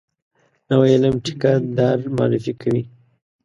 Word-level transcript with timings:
نوی 0.69 0.89
علم 0.95 1.15
ټیکه 1.25 1.51
دار 1.77 1.97
معرفي 2.15 2.53
کوي. 2.61 2.83